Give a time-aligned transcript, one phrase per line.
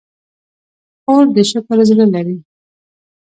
[1.01, 2.37] خور د شکر زړه لري.